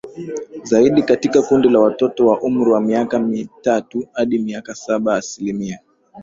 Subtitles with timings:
[0.63, 5.79] zaidi Katika kundi la watoto wa umri wa miaka mitatu hadi miaka saba asilimia